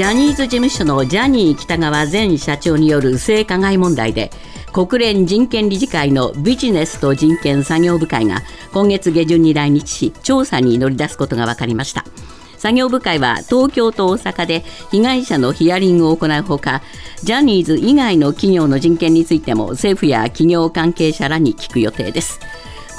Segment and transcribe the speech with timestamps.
[0.00, 4.30] ジャニーズ事務所のジャニー喜多川前社長による性加害問題で
[4.72, 8.40] 国連人権理事会のビジネスと人権作業部会が
[8.72, 12.06] 今月下旬に来日し調査に乗り出すことが分かりました。
[12.56, 16.80] 作業部会は東京と大阪で被害者のヒアリングを行うほか
[17.22, 22.40] ジャニーズ以外の企業の人権についても政府や企業関係者らに聞く予定です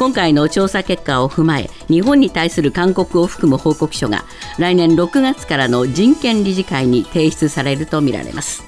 [0.02, 4.26] 今回の調査結果を踏まえ日本に対する勧告を含む報告書が
[4.58, 8.64] 来年6月からの人権理事会に提出されるとみられます。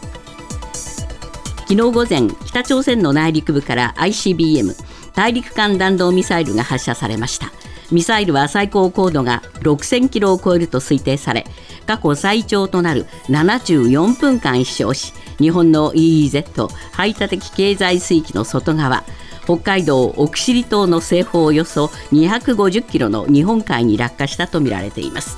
[1.62, 4.76] 昨日午前北朝鮮の内陸部から ICBM
[5.16, 7.52] 大陸間弾道ミサイルが発射されました。
[7.92, 11.48] ミサイルは最高高度が6000キロを超えると推定され
[11.88, 19.04] 過去最長となる74分間飛翔し日本の EEZ 排他的経済水域の外側
[19.44, 25.38] 北海道奥尻島の西方およそ250キロの日本海に落下したとみられています。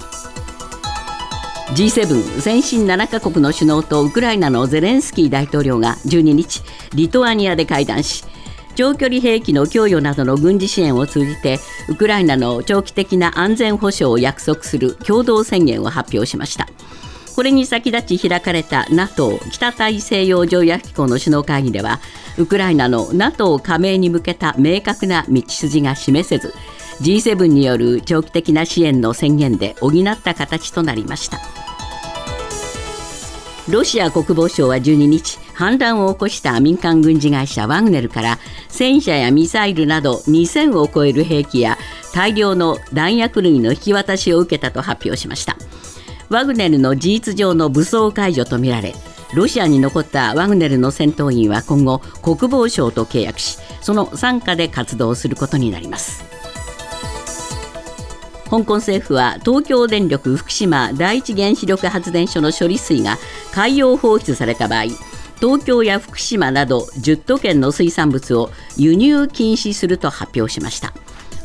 [1.74, 6.62] G7 先進7カ国の首脳とウクライナのゼレンスキー大統領が12日
[6.94, 8.24] リトアニアで会談し
[8.76, 16.68] 長距離兵器の供与などの軍事支援を通じてウクライナの長期的な安全保障を約束する共同宣言を発表しました。
[17.36, 22.00] これに先立ち開かれた NATO 北大西洋条約機構の首脳会議では
[22.38, 26.54] ウクライナの NATO 加盟に向けた明確な道筋が示せず
[27.02, 31.40] G7 による長期的な支援の宣言で補った形となりました。
[33.68, 38.38] ロシア国防省は12日反乱を起こした民間軍事会社ワグネルから
[38.70, 41.78] 戦車やミサイルなど2000を超える兵器や
[42.14, 45.58] 大量の弾薬類の引き渡しを受けたと発表しました。
[46.30, 48.94] ワグネルの事実上の武装解除とみられ
[49.34, 56.24] ロシアに残ったワグネルの戦闘員は今後国防省と契約しその傘下で活動することになります。
[58.50, 63.18] 香港政府は東京電力福島第一原子力発電所の処理水が
[63.52, 64.84] 海洋放出された場合
[65.40, 70.94] 東京や福島など10都県の水産物を輸入禁止すると発表しました。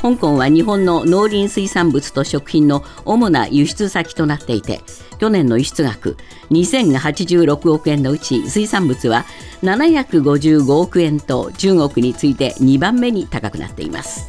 [0.01, 4.81] 香港は日本の農林水産物と食品の主な輸出先となっていて
[5.19, 6.17] 去年の輸出額
[6.49, 9.25] 2086億円のうち水産物は
[9.61, 14.27] 755億円と中国に次いて2番目に高くなっています。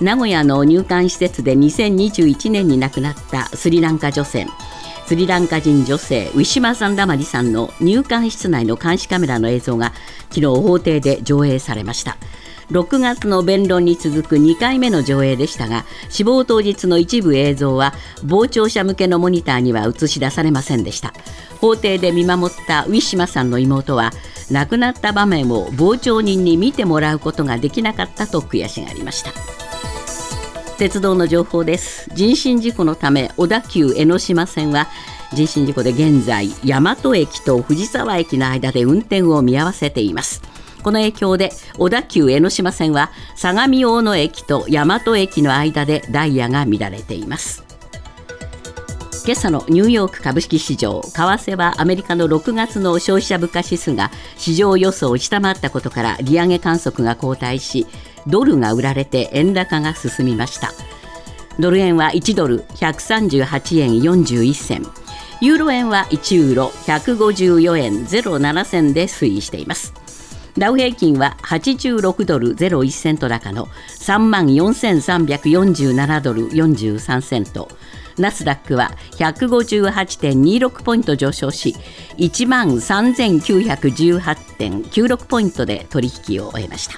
[0.00, 4.46] 名古屋の入管施設で2021年に亡くなったスリランカ女性
[5.06, 9.92] スリランカ人女性ウィシュマ・サンダマリさんの入管室内の監視カメラの映像が
[10.30, 12.16] 昨日法廷で上映されました。
[12.70, 17.92] 6月の弁論に続く2回目の上映でしたが死亡当日の一部映像は
[18.28, 21.12] 傍聴者向けのモニターには映し出されませんでした。
[21.60, 24.12] 法廷で見守ったウィシュマさんの妹は
[24.50, 29.32] 亡くなった場面を傍聴人に見てもらうことができなかったと悔しがりました。
[30.78, 32.08] 鉄道の情報です。
[32.14, 34.88] 人身事故のため小田急江ノ島線は
[35.32, 40.40] 人身事故で現在大和駅と藤沢駅の間で運転を見合わせています。
[40.82, 47.64] この影響で小田急江ノ島線は相模大野駅と大和駅の間でダイヤが乱れています。
[49.26, 57.86] 今朝のニューヨーク株式市場為替はアメリカの6月の消費者物価指数が市場予想を下回ったことから利上げ観測が後退し
[58.26, 60.72] ドルが売られて円高が進みました。
[61.58, 64.86] ドル円は1ドル138円41銭。
[65.42, 69.99] ユーロ円は1ユーロ154円07銭で推移しています。
[70.58, 77.68] ダウ平均は86ドル01セント高の3万4347ドル43セント。
[78.18, 81.74] ナスダックは158.26ポイント上昇し
[82.18, 86.96] 1万3918.96ポイントで取引を終えました。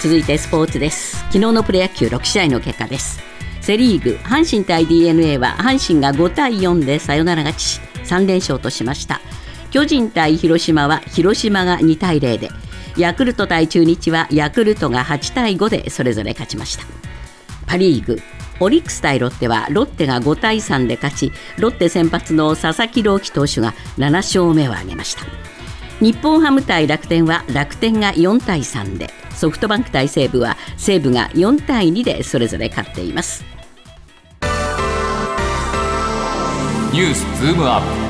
[0.00, 1.18] 続いてスポーツです。
[1.26, 3.20] 昨日のプロ野球6試合の結果です。
[3.60, 7.80] セ・リーグ阪神対 d n a は阪神が5対4でサヨナラ勝ち。
[8.04, 9.20] 3連勝としました。
[9.70, 12.50] 巨人対広島は広島が2対0で
[12.96, 16.84] ヤクルト対中日はヤクルトが8対5でそれぞれ勝ちました。
[17.66, 18.20] パ・リーグ
[18.58, 25.22] オリックス対ロッテはロッテが5対3で勝ちロッテ先発の佐々木朗希投手が7勝目を挙げました。
[26.00, 33.44] 日本ハム対楽天は楽天が4対3でソフトバンク対西武は西武が4対2でそれぞれ勝っています。
[36.92, 38.09] ニュースズームアッ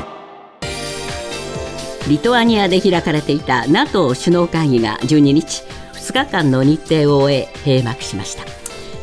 [2.07, 5.63] リトアニアで開かれていた NATO 首脳会議が12日
[5.93, 8.43] 2日間の日程を終え閉幕しました。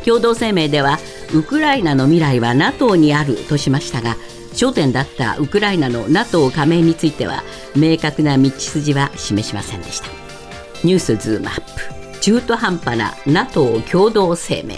[0.05, 0.99] 共同声明では
[1.35, 4.17] ウクライナの未来は NATO にあるとしましたが
[4.53, 7.43] 焦点だったウクライナの NATO 加盟については
[7.77, 10.09] 明確な道筋は示しませんでした。
[10.85, 12.21] ニュースズームアップ。
[12.21, 14.77] 中途半端な NATO 共同声明。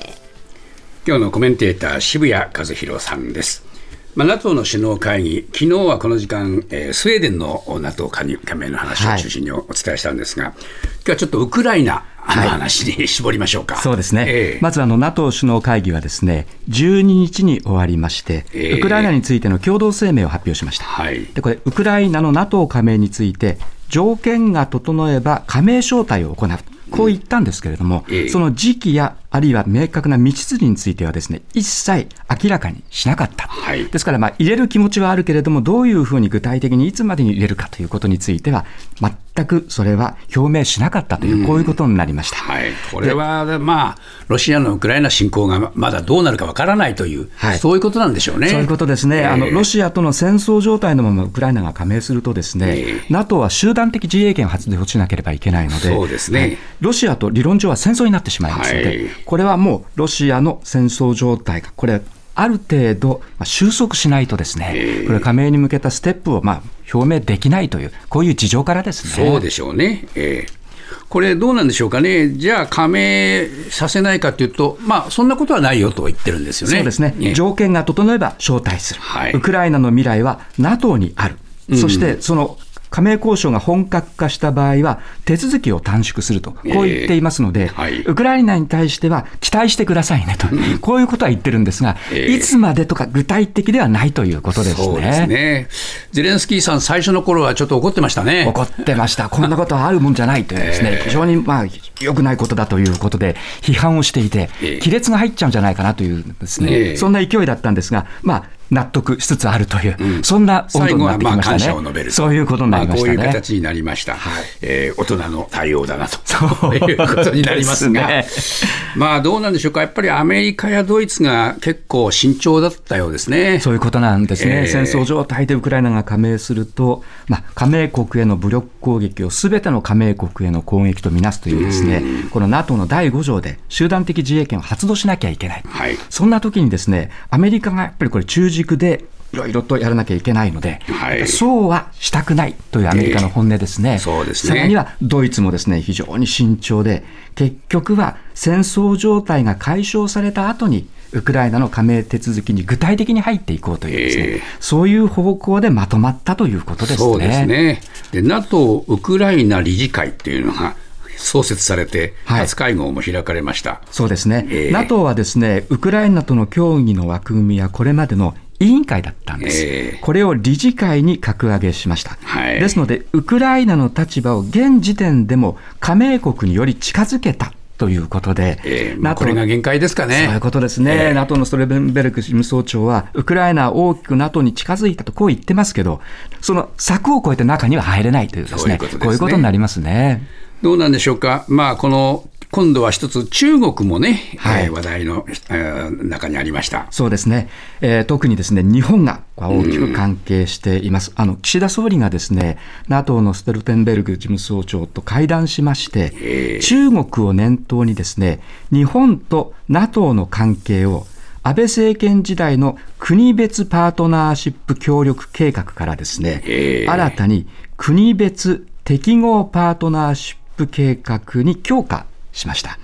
[1.06, 3.69] 今日のコメンテーター渋谷和弘さんです。
[4.16, 13.76] まあ、NATO の首脳会議、昨日はこの時間、えー、スウェーデンの NATO 加盟の話を中心にお伝えしたんですが、はい、今日はちょっとウクライナの話に絞りましょうか。
[13.76, 14.24] そうですね。
[14.28, 20.84] えー、まずあの NATO 首脳会議はですね、12日に終わりまして、えー、ウクライナについての共同声明を発表しました。
[20.84, 23.58] はい、でこれウクライナの NATO 加盟について
[23.88, 26.50] 条件が整えば加盟招待を行う。
[26.90, 38.65] こう言ったんですけれども、うん、その時期やあるいは明確な道筋についてはですね一切明らかにしなかった、はい、ですからまあ入れる気持ちはあるけれどもどういうふうに具体的にいつまでに入れるかということについては
[39.00, 43.99] 全くそれは表明しなかったという、こういうことになりました、はい、これはまあ
[44.29, 48.49] ロシアのウクライナ侵攻がまだどうなるかわからないという、はい、そういうことなんでしょうね。
[48.49, 62.00] そういうことですね、えー、あのロシアとの戦争状態のままウクライナが加盟するとですね、えー、NATO は集団的自衛権を発動しなければいけないのでそうですね、ロシアと理論上は戦争になってしまいますので、これはもうロシアの戦争状態が、これ、
[62.34, 66.62] ある程度収束しないとですね、これ加盟に向けたステップをまあ
[66.93, 69.26] 表明できないという、こういう事情からですね。
[69.26, 70.06] そうでしょうね。
[70.14, 70.61] えー
[71.08, 76.76] これ、どうなんでしょうかね、じゃあ、加盟させないかというと、まあ、そんなことはないよと言ってるんですよね。
[76.76, 81.37] そうですね、ね条件が整えば招待する、はい、ウクライナの未来は NATO にある、
[81.76, 82.58] そしてその
[82.90, 90.48] 加盟交渉が本格化した場合は、手続きを短縮すると、こう言っていますので、えーはい、ウクライナに対しては期待してくださいねと、
[90.81, 94.84] こういうことは言ってるんですが、えー、いつまでとか具体的ではないということですね。
[94.84, 95.69] そうですね。
[96.10, 98.46] ゼレンスキーさん、最初の頃はちょっと怒ってましたね。
[98.48, 101.66] 怒ってました、こんなことはあるもんじゃないというですね、 えー、非常にまあ
[102.00, 104.50] 良くないことだということで、批判をしていて、
[104.81, 111.58] 亀裂が入っちゃうんじゃないかなというですね、そんな勢いだったんですが、まあ、納得しつつあるという、うん、そんな温度になってきましたね。
[111.58, 113.17] 最後はまあ感謝を述べるそういうことになりましたね。
[113.17, 114.14] まあ、こういう形になりました。
[114.14, 118.26] はい、えー、大人の対応だなとそういうことになりますが、ね、
[118.96, 123.61] まあどうなんでしょうか、やっぱりアメリカやドイツが結構慎重だったようですね。
[123.61, 124.62] そういうことなんですね。
[124.62, 135.62] えー、戦争状態でウクライナが加盟すると、まあ、加盟国への武力攻撃をすべての加盟国への攻撃とみなすというですね、この NATO の第5条で集団的自衛権を発動しなきゃいけない。
[135.69, 144.54] はい、そんな時にですね、アメリカがやっぱりこれ中軸でいろいろとやらなきゃいけないので、はい、そうはしたくないというアメリカの本音ですね、えー、そうですね。
[144.54, 147.04] さらにはドイツもですね非常に慎重で、
[147.36, 156.96] 結局は戦争状態が解消された後に、ウクライナの加盟手続きに具体的に入っていこうというですね、えー、そういう方向でまとまったということですね。
[156.98, 157.80] そうですね。
[158.12, 160.74] で NATO ウクライナ理事会っていうのが
[161.16, 177.52] 創設されて、初会合も開かれました、はい、そうですね、えー、NATO はですねウクライナとの協議の枠組みやこれまでの委員会だったんです、えー、これを理事会に格上げしました、はい、ですので、ウクライナの立場を現時点でも加盟国により近づけた。
[177.78, 180.24] ということで、えー、これが限界ですかね。
[180.26, 186.02] そういうことですね、えー、NATO のストレベンベルク事務総長は、ウクライナは大きく NATO に近づいたとこう言ってますけど、
[186.42, 190.20] その柵を越えて中には入れないというですね、こういうことになりますね。
[190.60, 196.88] どうなんでしょうか、まあ、この今度は一つ、中国もね、はい、えー、話題の、えー、中にありました。
[196.91, 197.49] そうですね、
[197.81, 202.58] えー、特にですね日本が大きく関係しています、うん、あの岸田総理がですね
[202.88, 208.41] NATO のステルテンベルグ事務総長と会談しまして、中国を念頭にですね
[208.73, 211.06] 日本と NATO の関係を
[211.44, 216.43] 安倍政権時代の国別パートナーシップ協力計画からですね、
[216.89, 217.46] 新たに
[217.77, 222.79] 国別適合パートナーシップ計画に強化しました。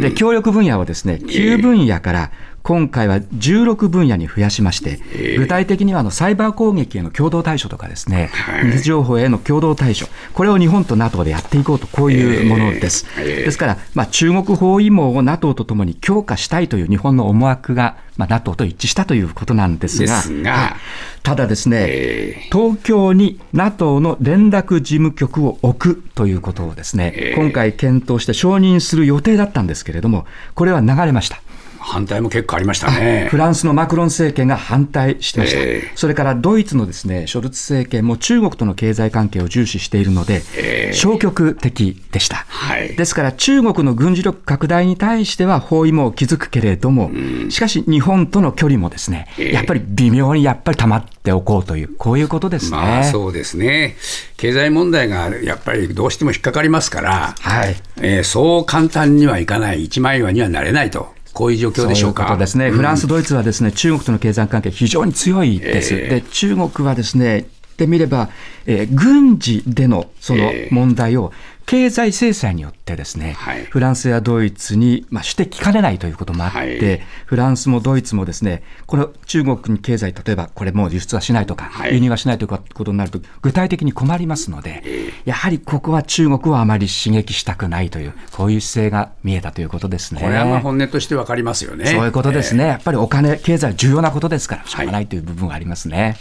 [0.00, 2.30] で、協力分野をですね、9分野から
[2.66, 4.98] 今回は16分野に増やしまして、
[5.36, 13.06] 具体的にはあのサイバー攻撃への共同対処とかですね、はい、情報への共同対処、これを日本と NATO でやっていこうと、こういうものです。
[13.16, 20.76] ですから、まあ、中国包囲網を NATO とともに強化したいという日本の思惑が、まあ、NATO と一致したということなんですが、すが。
[21.22, 31.40] ただですね、東京に NATO の連絡事務局を置くということをですね、今回検討して承認する予定だったんですけれども、これは流れました。
[31.86, 33.28] 反対も結構ありましたね。
[33.30, 35.60] フランスのマクロン政権が反対してました。
[35.60, 42.44] えー、それからドイツのですね、ショルツ政権も中国との経済関係を重視しているので、えー、消極的でした。
[42.48, 52.76] はい、ですから中国の軍事力拡大に対しては包囲網を築くけれども、うん、しかし日本との距離もですね、えー、やっぱり微妙にやっぱり保っておこうという、こういうことですね。
[52.76, 53.96] まあそうですね。
[54.36, 61.15] 経済問題がやっぱりどうしても引っかかりますから、はいえー、そう簡単にはいかない、一枚岩にはなれないと。
[61.36, 62.32] こういう状況でしょうか。
[62.32, 65.94] ううですね、フランス、ドイツはですね中国との経済関係、非常に強いです。
[65.94, 67.44] えー、で中国はですね
[67.76, 68.30] ってみれば、
[68.64, 71.32] えー軍事でのそのええ問題を
[71.66, 73.64] 経済制裁によってですね、はい。
[73.64, 77.00] フランスやドイツに、まあ、してきかねないということもあって、はい。
[77.26, 81.94] フランスもドイツもですね、この中国に経済、例えばこれもう輸出はしないとか、はい。
[81.94, 84.84] 輸入はしないということになると、具体的に困りますので、
[85.24, 90.20] やはりここは中国をあまり刺激したくないという、こういう姿勢が見えたということですね。
[90.20, 91.86] これはまあ本音としてわかりますよね。
[91.86, 96.16] そういうことですね、やっぱりお金、経済、重要なことですから、しょうがないという部分はありますね。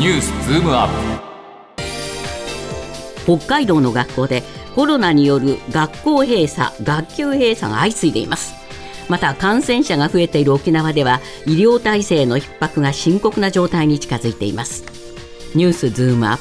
[0.00, 0.88] ニュースズームアッ
[3.26, 3.38] プ。
[3.38, 4.42] 北海道の学校で
[4.74, 8.54] コロナによる学校閉鎖学級閉鎖が相次いでいます。
[9.08, 14.84] また感染者が増えている沖縄では医療体制の逼迫が深刻な状態に近づいています。
[15.54, 16.36] ニュースズームアッ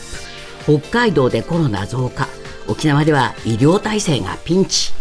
[0.65, 0.79] プ。
[0.79, 2.27] 北海道でコロナ増加。
[2.67, 4.93] 沖縄では医療体制がピンチ。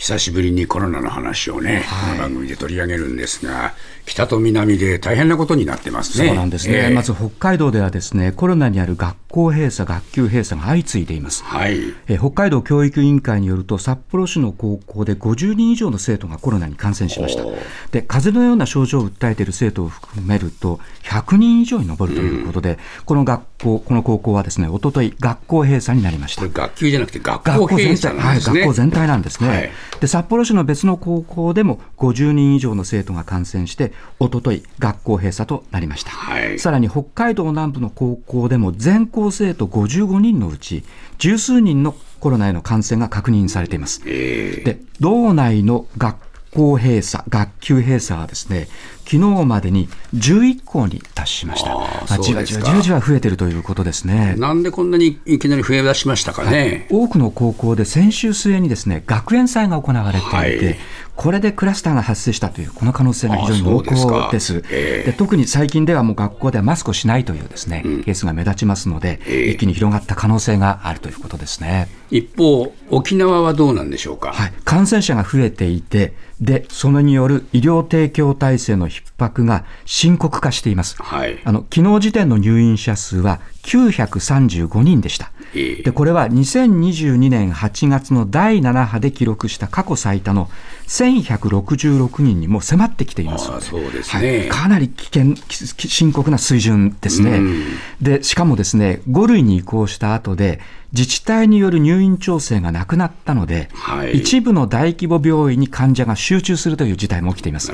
[0.00, 3.74] 久しぶりにコロナの話をね、この番組で取り上げるんですが、
[4.06, 6.28] 北と南で大変なことになってますね。
[6.28, 6.90] そうなんですね、ええ。
[6.90, 11.44] まず北海道ではですねコロナにある学校閉鎖、学級閉鎖が相次いでいます。
[11.44, 11.80] はい。
[12.08, 17.46] えー北海道教育委員会によると札幌市の高校で50人以上の生徒がコロナに感染しました。
[17.46, 17.58] おー。
[17.92, 26.48] で風邪のような症状を訴えている生徒を含めると100人以上に上るということで、この学校この高校はですね一昨日学校閉鎖になりました。
[26.48, 28.60] 学級じゃなくて学校閉鎖なんですね。
[28.60, 36.58] 学校全体なんですね、はいで札幌市の別の高校でも50人以上の生徒が感染して一昨日学校閉鎖となりました、はい。
[36.58, 40.84] さらに北海道南部の高校でも全校生徒55人のうち
[41.18, 44.02] 十数人のコロナへの感染が確認されています。
[44.06, 44.64] ええ。
[44.64, 46.16] で道内の学
[46.50, 48.68] 校閉鎖、学級閉鎖はですね、
[49.10, 51.74] 昨日までに11校に達しました。
[51.74, 54.36] まあじわじわじわじわ増えてるということですね。
[54.38, 56.86] なんでこんなにいきなり増え出しましたかね。
[56.90, 60.76] 多くの高校で先週末にですね学園祭が行われていて、はい
[61.20, 71.88] これでクラスターが発生したというこの可能性が非常に濃厚ですでええで特に最近ではもう学校ではマスクをしないというですね、ケースが目立ちますので、ええ一気に広がった可能性があるということですね。
[72.10, 74.32] 一方、沖縄はどうなんでしょうか。
[74.32, 80.96] はい、感染者が増えていてでそれによる医療提供体制の逼迫が深刻化しています。
[81.02, 85.32] はいあの昨日時点の入院者数は935人でした。
[85.54, 90.48] ええでこれは2022年8月の第7波で記録した過去最多の
[90.86, 93.50] 1166人にも迫ってきています。
[93.50, 94.46] ああそうですはね。
[94.46, 97.64] い、かなり危険、き深刻な水準ですねうん。
[98.00, 100.60] で、しかもですね、5類に移行した後で、
[100.92, 107.72] 自治体による入院調整がなくなったので、はい一部の大規模病院に患者が集中するという事態も起きています。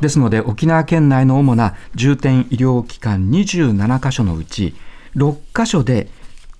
[0.00, 4.74] ですので、沖縄県内の主な重点医療機関27カ所のうち、
[5.16, 6.08] 6カ所で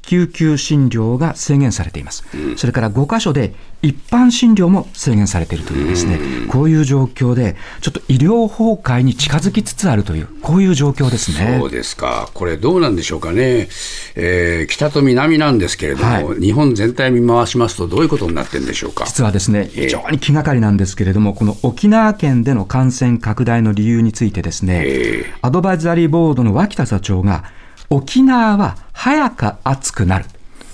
[0.09, 2.25] 救急診療が制限されています。
[2.57, 11.59] それから5カ所で一般診療も制限されているというですね、こういう状況で、ちょっと医療崩壊に近づきつつあるという、こういう状況ですね。
[11.61, 13.69] そうですか、これ、どうなんでしょうかね、
[14.15, 19.05] えー北と南なんですけれども、はい日本全体見回しますと、どういうことになってるんでしょうか。
[19.05, 27.45] 実はですね、ええ非常に気がかりなんですけれども、この沖縄県での感染拡大の理由についてですね、ええアドバイザリーボードの脇田座長が、
[27.91, 30.25] 沖縄は早く暑くなる。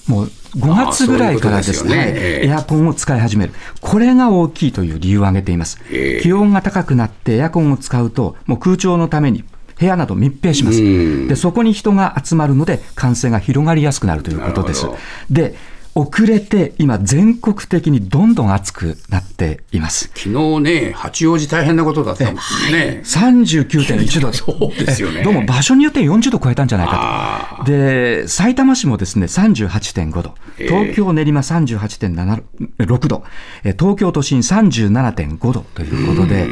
[0.09, 3.55] もう5月ぐらいからですねねええエアコンを使い始める。
[3.81, 5.81] これが大きいという理由を挙げています。
[5.91, 9.45] ええ気温が高くなってエアコンを使うと、もう空調のために
[9.79, 10.83] 部屋など密閉します。
[10.83, 10.87] う
[11.25, 14.87] んで、そこに人が集まるので感染が広がりやすくなるということです。
[15.31, 15.55] で、
[15.97, 20.11] 遅れて今全国的にどんどん暑くなっています。
[20.15, 23.01] 昨日ね、八王子大変なことだったもんね。
[23.05, 27.71] 39.1度そうですよねえどうも場所によって40度超えたんじゃないかあと。
[27.71, 30.35] で、埼玉市もですね、38.5度。
[30.59, 33.25] ええ東京練馬38.6度。
[33.63, 36.49] え東京都心37.5度ということで、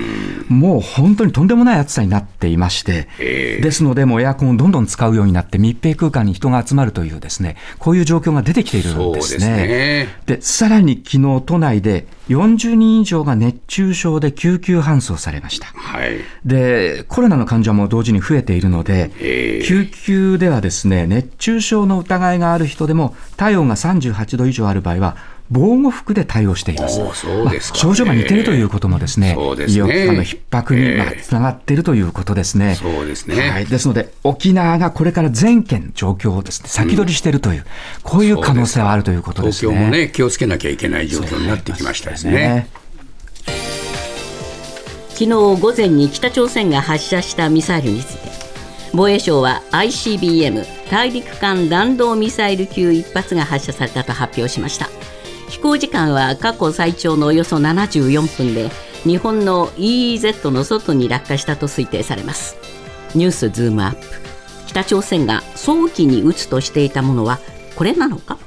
[0.48, 9.46] もう本当にとんでもない暑さになっていまして、ええですので、もうエアコンをどんどん使うようになって密閉空間に人が集まるというですね、こういう状況が出てきているんですね。
[9.46, 10.08] ね。
[10.26, 15.66] で、さらに昨日都内で40人以上が熱中症で救急搬送されました。
[15.66, 16.18] はい。
[16.44, 25.16] で、コロナの患者も同時に増えているので、ええ救急ではですね、熱中症の疑いがある人でも、体温が38度以上ある場合は、
[25.52, 27.00] 防護服で対応しています。
[27.00, 32.74] おーそうですかまあ症状が似ているということもですね、そうですね医療機関の逼迫にまあええつながっているということですね。
[32.74, 33.66] そうですねはい。
[33.66, 37.66] ですので、沖縄がこれから全県状況をですね、先取りしているという、
[38.02, 39.72] こういう可能性はあるということですね。
[39.72, 42.68] 東京もね、気をつけなきゃいけない状況になってきましたですね。
[45.22, 45.26] 昨日
[45.60, 48.32] 午前に北朝鮮が発射したミサイルについて
[48.94, 54.88] 防衛省は ICBM 大陸間弾道ミサイル級1発が発射されたと発表しました
[55.52, 58.70] 飛行時間は過去最長のおよそ74分で
[59.04, 62.56] 日本の EEZ の外に落下したと推定されます。
[63.14, 63.98] ニュースズームアップ。
[64.66, 67.38] 北朝鮮が早期に撃つとしていたものは
[67.76, 68.38] これなのか？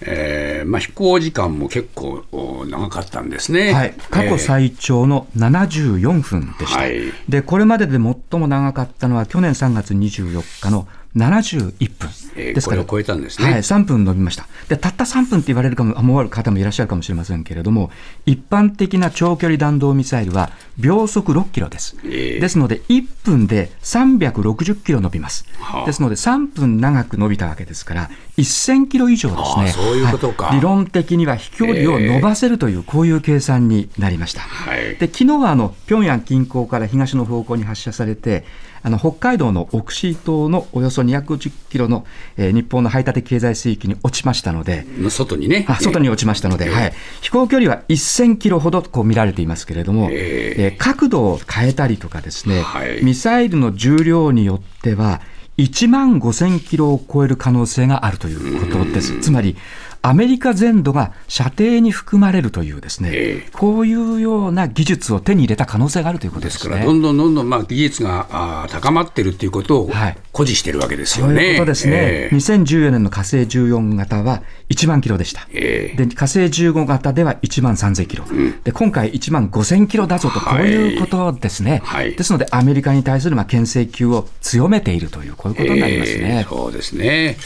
[0.00, 2.24] えーまあ、飛行時間も結構
[2.66, 12.10] 長かったんですね、はい、過去最長の74分でした、えーはい、でこれまでで最も長かったのは去年3月24日の71分。
[12.34, 13.50] ですから、超えたんですね。
[13.50, 14.46] はい、3分伸びました。
[14.68, 17.90] で、たった3分って言われるかも、思われる方もいらっしゃるかもしれませんけれども、
[18.26, 21.96] 一般的な長距離弾道ミサイルは秒速6キロです。
[22.04, 25.46] えー、ですので、1分で360キロ伸びます。
[25.58, 29.68] はあ、ですので、3分長く伸びたわけですから、1000キロ以上ですね。
[29.68, 34.40] そういうことか、はい、理論的には飛距離を伸ばせるという、こういう計算になりました。
[34.40, 38.44] はい、で、昨日はあの、平壌近郊から東の方向に発射されて、
[38.82, 42.06] あの北海道の奥シー島のおよそ210キロの、
[42.36, 55.20] えー、日本の排他的経済水域に落ちましたので、外にね、あ外に落ちましたので、えー、はい、飛行距離は1000キロほどこう見られていますけれども、えー、えー、角度を変えたりとかですね、はい、ミサイルの重量によっては、
[55.58, 59.18] 1万5000キロを超える可能性があるということです。
[59.20, 59.56] つまり
[60.02, 71.34] アメリカ全土が射程に含まれるというですね、えー、こういうような技術を手に入れた可能性があるということです、ね、から、どんどんどんどんまあ技術があ高まっているということを誇示しているわけですよね。
[71.34, 71.92] そういうことですね。
[71.94, 75.48] えー、2014年の火星14型は1万キロでした。
[75.52, 81.82] えー、で火星15型では1万3000キロ、うん、で今回1万5000キロだぞと、こういうことですね。
[81.84, 86.44] はい、ですので、アメリカに対するまあ牽制球を強めているという、こういうことになりますね。
[86.46, 87.36] えー、そうですね。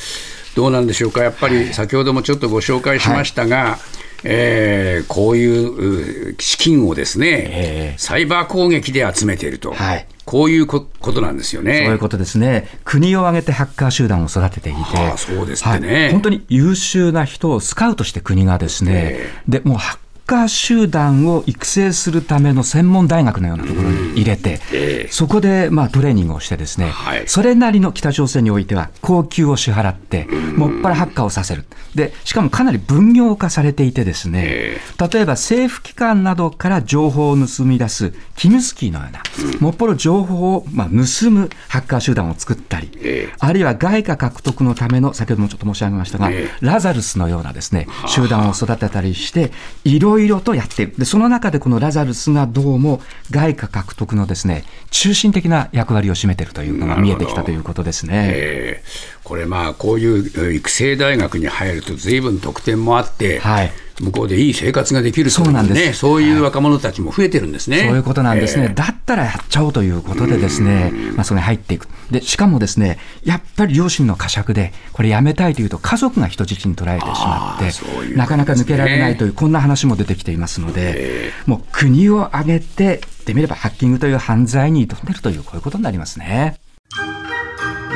[0.55, 4.03] どうなんでしょうか、やっぱり先ほどもちょっとご紹介しましたが、はい。
[4.25, 11.83] えー、こういう資金をですね、えー、サイバー攻撃で集めていると、はい、こういうことなんですよね。
[11.85, 12.69] そういうことですね。
[12.85, 30.27] 国を挙げてハッカー集団を育てていて、はあ、そうですね、はい、本当に優秀な人をスカウトして国がですね、えー、でもうハッカー集団を育成するための専門大学のようなところに入れて、えー、そこでまあトレーニングをしてですね、はい、それなりの北朝鮮においては高給を支払って、
[30.57, 31.65] もっぱらハッカーをさせる。
[31.95, 39.23] で、しかもかなり分業化されていてですね、えー、例えば政府機関などから情報を盗み出すキムスキーのような、
[39.61, 49.53] もっぱら情報をまあ盗むハッカー集団を作ったり、えー、あるいは外貨獲得のための、先ほどもちょっと申し上げましたが、ラザルスのようなですね、集団を育てたりして、
[49.85, 50.95] いろいろとやっている。
[50.97, 58.31] で、その中でこのラザルスがどうも外貨獲得のですね、中心的な役割を占めているというのが見えてきたということですね。
[58.35, 63.73] えー、これまあ、こういう育成大学に入ると随分得点もあって、はい、
[64.03, 71.87] 向こうでいい生活ができるそうなんです、ね、そういう若者たちも増えてるんですね、はい、そういうことなんですね、えー、だったらやっちゃおうということで、ですね、まあ、それに入っていく。
[72.11, 77.65] で、しかもですねやっぱり両親の呵責で、これやめたいというと、家族が人質に捉えてしまって、
[78.01, 86.59] ううね、なかなか抜けられないという、こんな話も出てきていますので、えー、もう国を挙げて、ってみればハッキングという犯罪に挑んでるという、こういうことになりますね。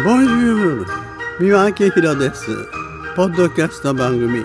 [0.05, 0.87] ボンジュール
[1.41, 2.47] 三輪明宏です。
[3.17, 4.45] ポッドキャスト番組